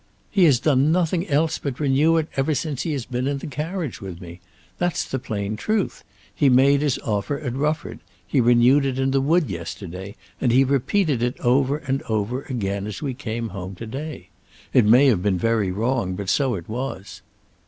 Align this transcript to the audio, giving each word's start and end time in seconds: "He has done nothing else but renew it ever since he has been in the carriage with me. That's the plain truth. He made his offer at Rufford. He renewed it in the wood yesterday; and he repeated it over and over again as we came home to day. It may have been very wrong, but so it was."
"He 0.31 0.45
has 0.45 0.59
done 0.59 0.91
nothing 0.91 1.29
else 1.29 1.59
but 1.59 1.79
renew 1.79 2.17
it 2.17 2.27
ever 2.35 2.55
since 2.55 2.81
he 2.81 2.93
has 2.93 3.05
been 3.05 3.27
in 3.27 3.37
the 3.37 3.45
carriage 3.45 4.01
with 4.01 4.19
me. 4.19 4.39
That's 4.79 5.03
the 5.05 5.19
plain 5.19 5.55
truth. 5.55 6.03
He 6.33 6.49
made 6.49 6.81
his 6.81 6.97
offer 7.03 7.37
at 7.39 7.55
Rufford. 7.55 7.99
He 8.25 8.41
renewed 8.41 8.83
it 8.83 8.97
in 8.97 9.11
the 9.11 9.21
wood 9.21 9.47
yesterday; 9.51 10.15
and 10.41 10.51
he 10.51 10.63
repeated 10.63 11.21
it 11.21 11.39
over 11.41 11.77
and 11.77 12.01
over 12.09 12.41
again 12.45 12.87
as 12.87 13.03
we 13.03 13.13
came 13.13 13.49
home 13.49 13.75
to 13.75 13.85
day. 13.85 14.29
It 14.73 14.85
may 14.85 15.05
have 15.05 15.21
been 15.21 15.37
very 15.37 15.71
wrong, 15.71 16.15
but 16.15 16.29
so 16.29 16.55
it 16.55 16.67
was." 16.67 17.21